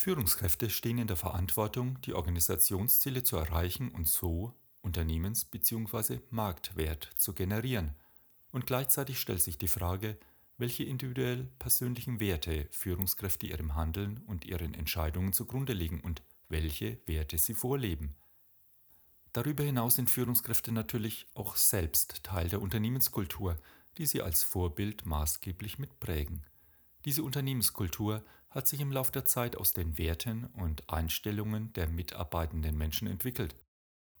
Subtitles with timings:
[0.00, 6.20] Führungskräfte stehen in der Verantwortung, die Organisationsziele zu erreichen und so Unternehmens- bzw.
[6.30, 7.94] Marktwert zu generieren.
[8.50, 10.18] Und gleichzeitig stellt sich die Frage,
[10.56, 17.36] welche individuell persönlichen Werte Führungskräfte ihrem Handeln und ihren Entscheidungen zugrunde legen und welche Werte
[17.36, 18.16] sie vorleben.
[19.34, 23.58] Darüber hinaus sind Führungskräfte natürlich auch selbst Teil der Unternehmenskultur,
[23.98, 26.46] die sie als Vorbild maßgeblich mitprägen.
[27.04, 32.76] Diese Unternehmenskultur hat sich im Laufe der Zeit aus den Werten und Einstellungen der mitarbeitenden
[32.76, 33.54] Menschen entwickelt.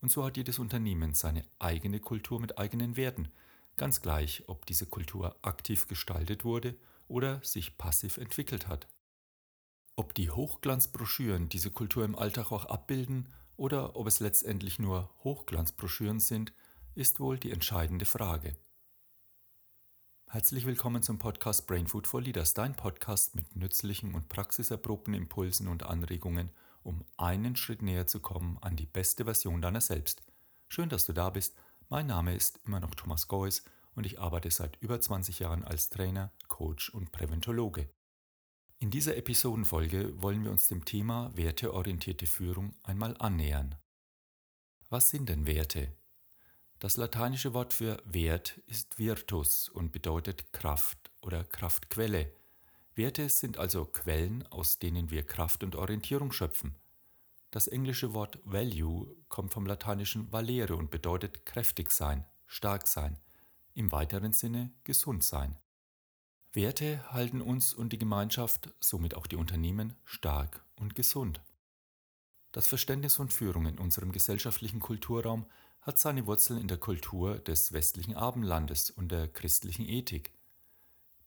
[0.00, 3.28] Und so hat jedes Unternehmen seine eigene Kultur mit eigenen Werten,
[3.76, 6.76] ganz gleich, ob diese Kultur aktiv gestaltet wurde
[7.08, 8.88] oder sich passiv entwickelt hat.
[9.94, 16.20] Ob die Hochglanzbroschüren diese Kultur im Alltag auch abbilden oder ob es letztendlich nur Hochglanzbroschüren
[16.20, 16.52] sind,
[16.94, 18.56] ist wohl die entscheidende Frage.
[20.28, 25.68] Herzlich willkommen zum Podcast Brain Food for Leaders, dein Podcast mit nützlichen und praxiserprobten Impulsen
[25.68, 26.50] und Anregungen,
[26.82, 30.24] um einen Schritt näher zu kommen an die beste Version deiner selbst.
[30.68, 31.56] Schön, dass du da bist.
[31.88, 33.62] Mein Name ist immer noch Thomas Geuss
[33.94, 37.88] und ich arbeite seit über 20 Jahren als Trainer, Coach und Präventologe.
[38.80, 43.76] In dieser Episodenfolge wollen wir uns dem Thema werteorientierte Führung einmal annähern.
[44.90, 45.96] Was sind denn Werte?
[46.78, 52.30] Das lateinische Wort für Wert ist Virtus und bedeutet Kraft oder Kraftquelle.
[52.94, 56.74] Werte sind also Quellen, aus denen wir Kraft und Orientierung schöpfen.
[57.50, 63.18] Das englische Wort Value kommt vom lateinischen valere und bedeutet kräftig sein, stark sein,
[63.72, 65.56] im weiteren Sinne gesund sein.
[66.52, 71.40] Werte halten uns und die Gemeinschaft, somit auch die Unternehmen, stark und gesund.
[72.52, 75.46] Das Verständnis von Führung in unserem gesellschaftlichen Kulturraum
[75.86, 80.32] hat seine Wurzeln in der Kultur des westlichen Abendlandes und der christlichen Ethik.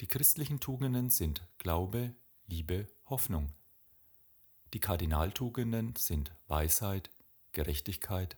[0.00, 2.12] Die christlichen Tugenden sind Glaube,
[2.48, 3.52] Liebe, Hoffnung.
[4.74, 7.10] Die Kardinaltugenden sind Weisheit,
[7.52, 8.36] Gerechtigkeit,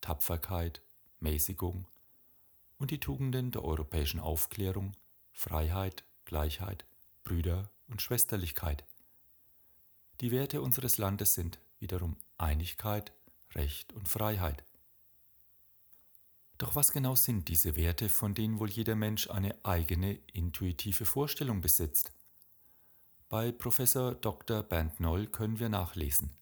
[0.00, 0.82] Tapferkeit,
[1.20, 1.86] Mäßigung
[2.78, 4.96] und die Tugenden der europäischen Aufklärung,
[5.32, 6.84] Freiheit, Gleichheit,
[7.22, 8.84] Brüder und Schwesterlichkeit.
[10.20, 13.12] Die Werte unseres Landes sind wiederum Einigkeit,
[13.54, 14.64] Recht und Freiheit.
[16.60, 21.62] Doch was genau sind diese Werte, von denen wohl jeder Mensch eine eigene intuitive Vorstellung
[21.62, 22.12] besitzt?
[23.30, 24.62] Bei Professor Dr.
[24.62, 26.36] Bernd Noll können wir nachlesen.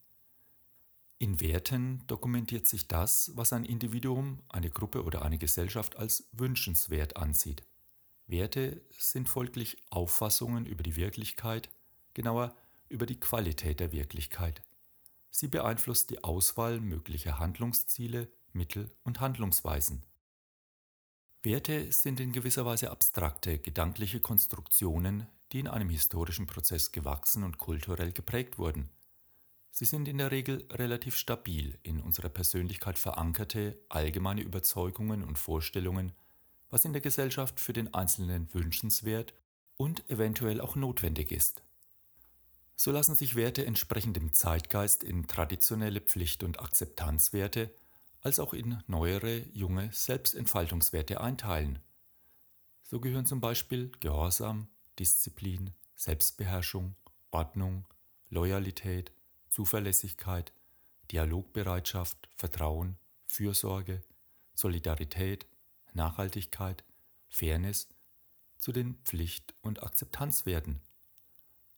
[1.19, 7.17] In Werten dokumentiert sich das, was ein Individuum, eine Gruppe oder eine Gesellschaft als wünschenswert
[7.17, 7.63] ansieht.
[8.27, 11.71] Werte sind folglich Auffassungen über die Wirklichkeit,
[12.15, 12.57] genauer
[12.89, 14.63] über die Qualität der Wirklichkeit.
[15.31, 20.08] Sie beeinflusst die Auswahl möglicher Handlungsziele, Mittel und Handlungsweisen.
[21.43, 27.59] Werte sind in gewisser Weise abstrakte, gedankliche Konstruktionen, die in einem historischen Prozess gewachsen und
[27.59, 28.91] kulturell geprägt wurden.
[29.71, 36.13] Sie sind in der Regel relativ stabil in unserer Persönlichkeit verankerte, allgemeine Überzeugungen und Vorstellungen,
[36.71, 39.33] was in der Gesellschaft für den Einzelnen wünschenswert
[39.77, 41.63] und eventuell auch notwendig ist.
[42.75, 47.73] So lassen sich Werte entsprechend dem Zeitgeist in traditionelle Pflicht- und Akzeptanzwerte
[48.21, 51.79] als auch in neuere, junge Selbstentfaltungswerte einteilen.
[52.83, 54.69] So gehören zum Beispiel Gehorsam,
[54.99, 56.95] Disziplin, Selbstbeherrschung,
[57.31, 57.87] Ordnung,
[58.31, 59.13] Loyalität,
[59.51, 60.53] Zuverlässigkeit,
[61.11, 62.97] Dialogbereitschaft, Vertrauen,
[63.27, 64.03] Fürsorge,
[64.55, 65.47] Solidarität,
[65.95, 66.85] Nachhaltigkeit,
[67.29, 67.89] Fairness
[68.59, 70.81] zu den Pflicht- und Akzeptanzwerten.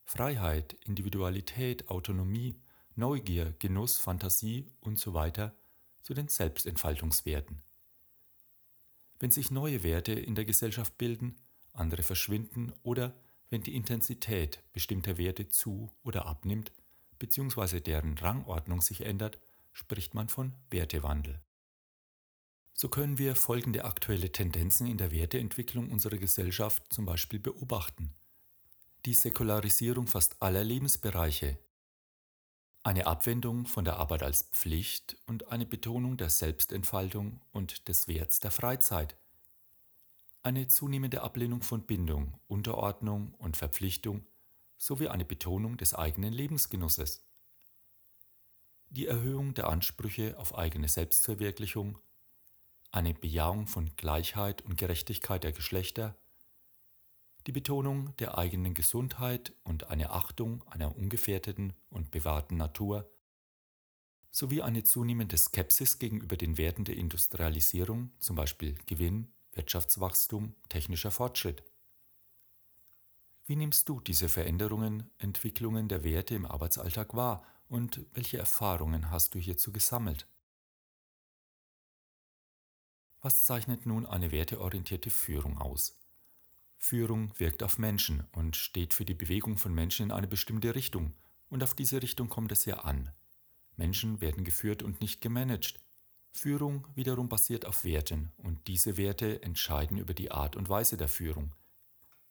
[0.03, 2.59] Freiheit, Individualität, Autonomie,
[2.95, 5.31] Neugier, Genuss, Fantasie usw.
[5.31, 5.51] So
[6.01, 7.61] zu den Selbstentfaltungswerten.
[9.19, 11.35] Wenn sich neue Werte in der Gesellschaft bilden,
[11.73, 13.13] andere verschwinden oder
[13.49, 16.71] wenn die Intensität bestimmter Werte zu oder abnimmt,
[17.19, 17.81] bzw.
[17.81, 19.39] deren Rangordnung sich ändert,
[19.73, 21.41] spricht man von Wertewandel.
[22.73, 28.13] So können wir folgende aktuelle Tendenzen in der Werteentwicklung unserer Gesellschaft zum Beispiel beobachten.
[29.05, 31.59] Die Säkularisierung fast aller Lebensbereiche,
[32.83, 38.39] eine Abwendung von der Arbeit als Pflicht und eine Betonung der Selbstentfaltung und des Werts
[38.39, 39.15] der Freizeit.
[40.41, 44.25] Eine zunehmende Ablehnung von Bindung, Unterordnung und Verpflichtung
[44.77, 47.23] sowie eine Betonung des eigenen Lebensgenusses.
[48.89, 51.99] Die Erhöhung der Ansprüche auf eigene Selbstverwirklichung,
[52.91, 56.15] eine Bejahung von Gleichheit und Gerechtigkeit der Geschlechter,
[57.47, 63.11] die Betonung der eigenen Gesundheit und eine Achtung einer ungefährdeten und bewahrten Natur
[64.31, 71.63] sowie eine zunehmende Skepsis gegenüber den Werten der Industrialisierung, zum Beispiel Gewinn, Wirtschaftswachstum, technischer Fortschritt.
[73.45, 79.35] Wie nimmst du diese Veränderungen, Entwicklungen der Werte im Arbeitsalltag wahr und welche Erfahrungen hast
[79.35, 80.27] du hierzu gesammelt?
[83.19, 86.00] Was zeichnet nun eine werteorientierte Führung aus?
[86.83, 91.13] Führung wirkt auf Menschen und steht für die Bewegung von Menschen in eine bestimmte Richtung,
[91.47, 93.11] und auf diese Richtung kommt es ja an.
[93.77, 95.79] Menschen werden geführt und nicht gemanagt.
[96.31, 101.07] Führung wiederum basiert auf Werten, und diese Werte entscheiden über die Art und Weise der
[101.07, 101.53] Führung.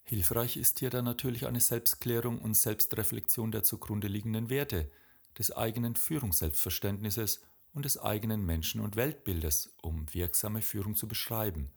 [0.02, 4.90] Hilfreich ist hier dann natürlich eine Selbstklärung und Selbstreflexion der zugrunde liegenden Werte,
[5.38, 7.40] des eigenen Führungsselbstverständnisses
[7.72, 11.70] und des eigenen Menschen- und Weltbildes, um wirksame Führung zu beschreiben.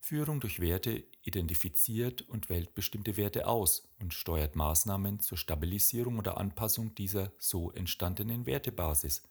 [0.00, 6.38] Führung durch Werte identifiziert und wählt bestimmte Werte aus und steuert Maßnahmen zur Stabilisierung oder
[6.38, 9.22] Anpassung dieser so entstandenen Wertebasis.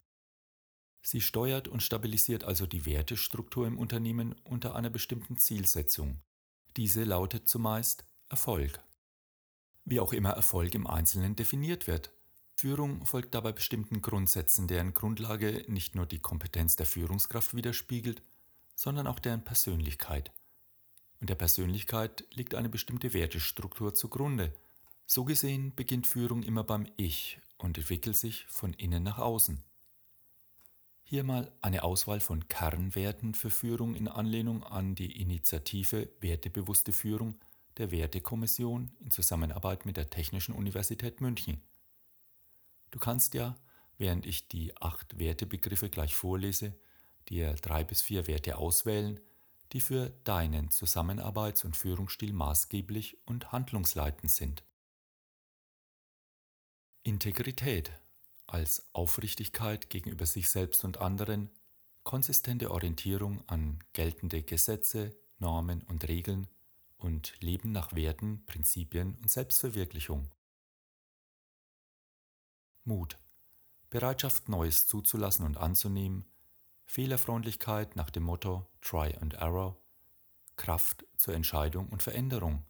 [1.02, 6.20] Sie steuert und stabilisiert also die Wertestruktur im Unternehmen unter einer bestimmten Zielsetzung.
[6.76, 8.78] Diese lautet zumeist Erfolg.
[9.84, 12.12] Wie auch immer Erfolg im Einzelnen definiert wird.
[12.54, 18.22] Führung folgt dabei bestimmten Grundsätzen, deren Grundlage nicht nur die Kompetenz der Führungskraft widerspiegelt,
[18.76, 20.30] sondern auch deren Persönlichkeit.
[21.20, 24.52] Und der Persönlichkeit liegt eine bestimmte Wertestruktur zugrunde.
[25.06, 29.62] So gesehen beginnt Führung immer beim Ich und entwickelt sich von innen nach außen.
[31.02, 37.34] Hier mal eine Auswahl von Kernwerten für Führung in Anlehnung an die Initiative Wertebewusste Führung
[37.78, 41.60] der Wertekommission in Zusammenarbeit mit der Technischen Universität München.
[42.92, 43.56] Du kannst ja,
[43.98, 46.74] während ich die acht Wertebegriffe gleich vorlese,
[47.28, 49.18] dir drei bis vier Werte auswählen,
[49.72, 54.64] die für deinen Zusammenarbeits- und Führungsstil maßgeblich und handlungsleitend sind.
[57.02, 57.92] Integrität
[58.46, 61.50] als Aufrichtigkeit gegenüber sich selbst und anderen,
[62.02, 66.48] konsistente Orientierung an geltende Gesetze, Normen und Regeln
[66.98, 70.30] und Leben nach Werten, Prinzipien und Selbstverwirklichung.
[72.84, 73.18] Mut.
[73.88, 76.29] Bereitschaft, Neues zuzulassen und anzunehmen,
[76.90, 79.76] Fehlerfreundlichkeit nach dem Motto Try and Error,
[80.56, 82.64] Kraft zur Entscheidung und Veränderung.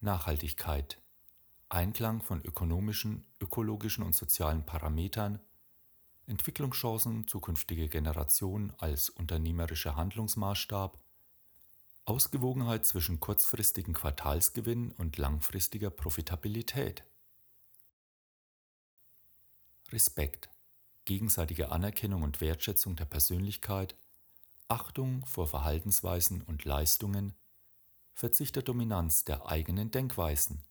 [0.00, 1.00] Nachhaltigkeit.
[1.68, 5.38] Einklang von ökonomischen, ökologischen und sozialen Parametern,
[6.26, 10.98] Entwicklungschancen zukünftiger Generationen als unternehmerischer Handlungsmaßstab,
[12.04, 17.04] Ausgewogenheit zwischen kurzfristigen Quartalsgewinn und langfristiger Profitabilität.
[19.92, 20.50] Respekt,
[21.04, 23.96] gegenseitige Anerkennung und Wertschätzung der Persönlichkeit,
[24.68, 27.34] Achtung vor Verhaltensweisen und Leistungen,
[28.14, 30.62] Verzicht der Dominanz der eigenen Denkweisen.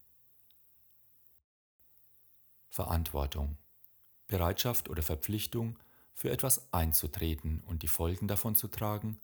[2.69, 3.57] Verantwortung,
[4.27, 5.77] Bereitschaft oder Verpflichtung,
[6.13, 9.19] für etwas einzutreten und die Folgen davon zu tragen,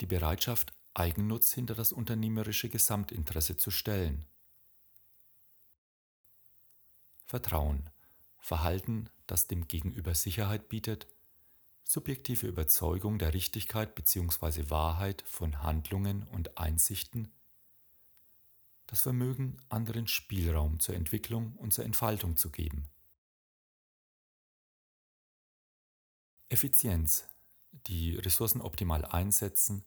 [0.00, 4.24] die Bereitschaft, Eigennutz hinter das unternehmerische Gesamtinteresse zu stellen.
[7.26, 7.90] Vertrauen,
[8.38, 11.06] Verhalten, das dem Gegenüber Sicherheit bietet,
[11.84, 14.70] subjektive Überzeugung der Richtigkeit bzw.
[14.70, 17.32] Wahrheit von Handlungen und Einsichten,
[18.86, 22.88] das Vermögen, anderen Spielraum zur Entwicklung und zur Entfaltung zu geben.
[26.48, 27.26] Effizienz,
[27.86, 29.84] die Ressourcen optimal einsetzen,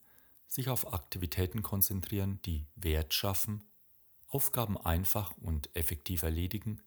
[0.48, 3.64] sich auf Aktivitäten konzentrieren, die Wert schaffen,
[4.28, 6.82] Aufgaben einfach und effektiv erledigen,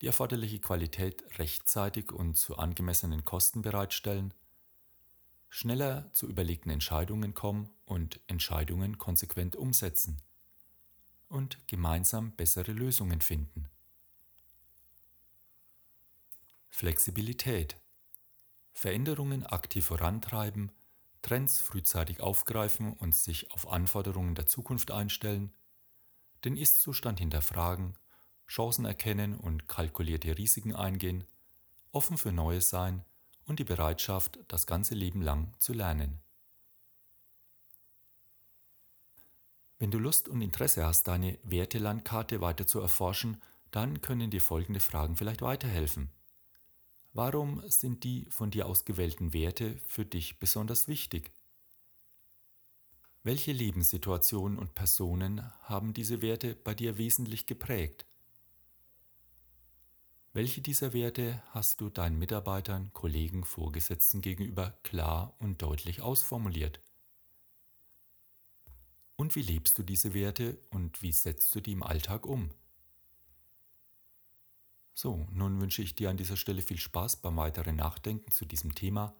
[0.00, 4.32] die erforderliche Qualität rechtzeitig und zu angemessenen Kosten bereitstellen,
[5.48, 10.22] schneller zu überlegten Entscheidungen kommen und Entscheidungen konsequent umsetzen
[11.28, 13.68] und gemeinsam bessere Lösungen finden.
[16.68, 17.76] Flexibilität.
[18.72, 20.72] Veränderungen aktiv vorantreiben,
[21.20, 25.52] Trends frühzeitig aufgreifen und sich auf Anforderungen der Zukunft einstellen,
[26.44, 27.98] den Ist-Zustand hinterfragen,
[28.50, 31.22] Chancen erkennen und kalkulierte Risiken eingehen,
[31.92, 33.04] offen für Neues sein
[33.46, 36.18] und die Bereitschaft, das ganze Leben lang zu lernen.
[39.78, 43.40] Wenn du Lust und Interesse hast, deine Wertelandkarte weiter zu erforschen,
[43.70, 46.10] dann können dir folgende Fragen vielleicht weiterhelfen.
[47.12, 51.30] Warum sind die von dir ausgewählten Werte für dich besonders wichtig?
[53.22, 58.09] Welche Lebenssituationen und Personen haben diese Werte bei dir wesentlich geprägt?
[60.32, 66.80] Welche dieser Werte hast du deinen Mitarbeitern, Kollegen, Vorgesetzten gegenüber klar und deutlich ausformuliert?
[69.16, 72.50] Und wie lebst du diese Werte und wie setzt du die im Alltag um?
[74.94, 78.76] So, nun wünsche ich dir an dieser Stelle viel Spaß beim weiteren Nachdenken zu diesem
[78.76, 79.16] Thema.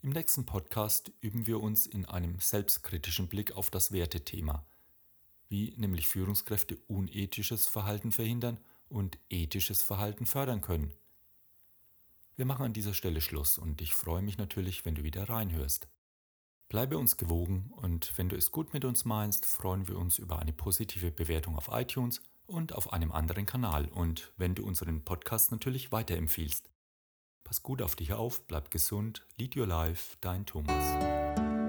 [0.00, 4.64] Im nächsten Podcast üben wir uns in einem selbstkritischen Blick auf das Wertethema,
[5.50, 10.92] wie nämlich Führungskräfte unethisches Verhalten verhindern und ethisches Verhalten fördern können.
[12.36, 15.88] Wir machen an dieser Stelle Schluss und ich freue mich natürlich, wenn du wieder reinhörst.
[16.68, 20.38] Bleibe uns gewogen und wenn du es gut mit uns meinst, freuen wir uns über
[20.40, 25.52] eine positive Bewertung auf iTunes und auf einem anderen Kanal und wenn du unseren Podcast
[25.52, 26.70] natürlich weiterempfiehlst.
[27.44, 31.63] Pass gut auf dich auf, bleib gesund, lead your life, dein Thomas.